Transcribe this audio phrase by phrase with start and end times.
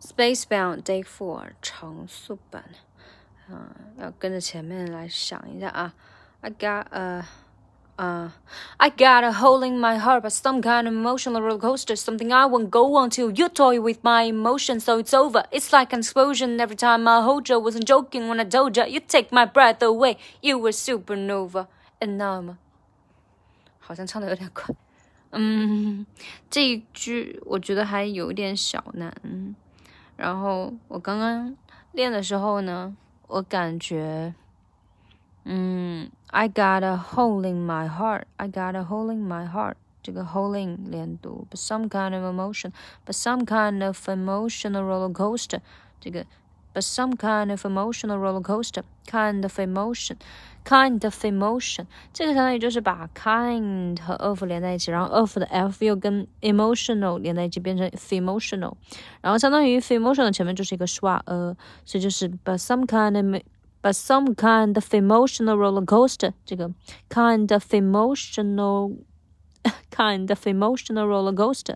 [0.00, 2.64] Spacebound Day Four 长速版，
[3.48, 5.94] 嗯，要跟着前面来想一下啊。
[6.40, 7.24] I got a
[7.96, 8.30] uh,
[8.78, 12.32] I got a hole in my heart, but some kind of emotional roller coaster, something
[12.32, 15.44] I won't go on till you toy with my emotions, so it's over.
[15.52, 17.60] It's like an explosion every time I hold you.
[17.60, 20.16] Wasn't joking when I told you, you take my breath away.
[20.40, 21.68] You were supernova,
[22.00, 22.56] and now
[23.78, 24.74] 好像唱的有点快。
[25.30, 26.04] 嗯，
[26.50, 29.14] 这一句我觉得还有点小难。
[30.16, 31.56] 然后我刚刚
[31.92, 32.94] 练的时候呢，
[33.26, 34.34] 我感觉，
[35.44, 40.90] 嗯，I got a hole in my heart, I got a hole in my heart，这个 hole in
[40.90, 42.72] 连读，but some kind of emotion,
[43.04, 45.60] but some kind of emotional roller coaster，
[46.00, 46.24] 这个
[46.76, 54.44] but some kind of emotional roller coaster, kind of emotion。kind of emotion，这个相当于就是把 kind 和 of
[54.44, 58.74] 连在一起，然后 of 的 f 又跟 emotional 连在一起，变成 emotional，
[59.20, 63.42] 然后相当于 emotional 前面就是一个 schwa 呃，所以就是 but some kind of
[63.82, 66.70] but some kind of emotional roller coaster，这个
[67.10, 68.98] kind of emotional
[69.90, 71.74] kind of emotional roller coaster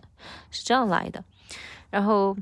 [0.49, 1.25] 是这样来的，
[1.89, 2.37] 然后。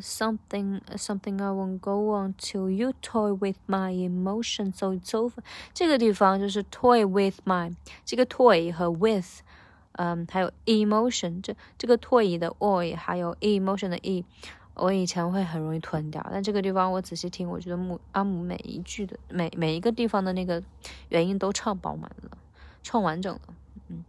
[0.00, 5.42] Something something I won't go on till you toy with my emotion, so it's over。
[5.74, 9.40] 这个地方就是 toy with my 这个 toy 和 with，
[9.92, 14.24] 嗯，还有 emotion 这这个 toy 的 oy 还有 emotion 的 e，
[14.74, 20.62] 我以前会很容易吞掉，但这个地方我仔细听，我觉得木阿姆每一句的每每一个地方的那个
[21.08, 22.38] 元音都唱饱满了，
[22.82, 23.40] 唱完整了。
[23.88, 24.04] 嗯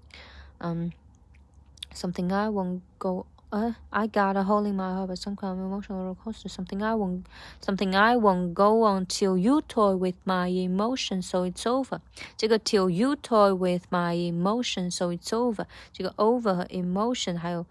[0.60, 0.92] 嗯
[1.94, 5.65] ，something I won't go uh, I got a hole in my heart, but some kind of
[5.65, 6.49] emotional roller coaster.
[6.49, 7.27] Something I won't,
[7.61, 12.01] something I won't go on till you toy with my emotion, so it's over.
[12.37, 15.67] 这个 till you toy with my emotion, so it's over.
[15.93, 17.65] 这个 over 和 emotion 还有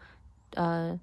[0.55, 0.97] 呃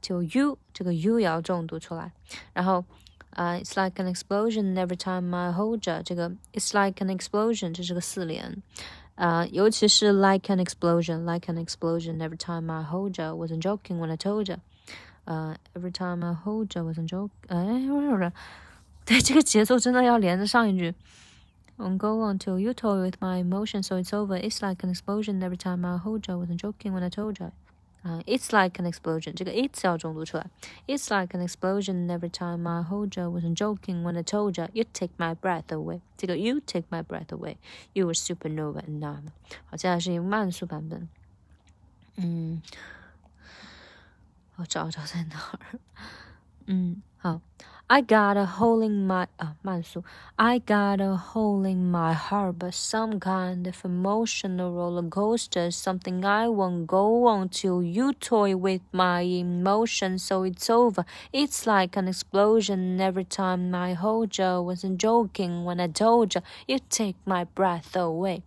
[0.00, 2.12] till you 这个 you 也要重读出来。
[2.52, 2.84] 然后
[3.30, 6.02] 呃 it's like an explosion every time I hold you.
[6.04, 8.62] 这个 it's like an explosion 这是个四连。
[9.16, 12.18] uh, 尤其是 like an explosion, like an explosion.
[12.18, 14.56] Every time I hold you, wasn't joking when I told you.
[15.26, 17.30] Uh, every time I hold you, wasn't joking.
[17.48, 18.32] 哎，不是不是，
[19.04, 20.94] 对，这个节奏真的要连着上一句。
[21.78, 24.38] Won't go on till you toy with my emotions, so it's over.
[24.38, 26.38] It's like an explosion every time I hold you.
[26.38, 27.50] Wasn't joking when I told you.
[28.02, 30.48] 啊、uh,，It's like an explosion，这个 it's 要重读出来。
[30.86, 33.28] It's like an explosion every time I hold you.
[33.28, 36.02] Wasn't joking when I told you you take my breath away。
[36.16, 39.22] 这个 you take my breath away。You were supernova and now。
[39.64, 41.08] 好，接下来是一个慢速版本。
[42.14, 42.62] 嗯，
[44.54, 45.80] 我找找在哪儿。
[46.66, 47.40] 嗯，好。
[47.90, 50.02] I got a hole in my 啊慢速，
[50.34, 56.48] I got a hole in my heart, but some kind of emotional roller coaster, something I
[56.48, 61.04] won't go on till you toy with my emotions, so it's over.
[61.30, 64.62] It's like an explosion every time I hold you.
[64.62, 68.42] Wasn't joking when I told you you take my breath away.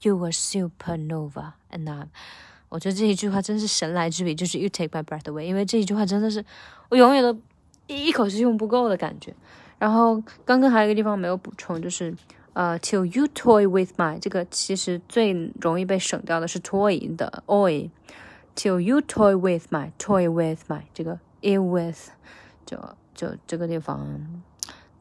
[0.00, 2.10] You were supernova, and I'm.
[2.68, 6.44] 我觉得这一句话真是神来之笔，就是 "You take my breath away"，因为这一句话真的是
[6.90, 7.36] 我永远都
[7.87, 9.33] 一口气用不够的感觉。
[9.77, 12.15] 然后刚刚还有一个地方没有补充，就是
[12.53, 17.89] 呃，till you toy with my 这个其实最容易被省掉的是 toy 的 oy。
[18.55, 22.11] till you toy with my toy with my 这个 it with
[22.65, 22.77] 就
[23.15, 24.43] 就这个地方，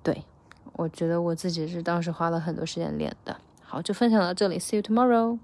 [0.02, 0.24] 对
[0.72, 3.36] 我觉得我自己是当时花了很多时间练的。
[3.60, 5.38] 好，就分享到这里，see you tomorrow。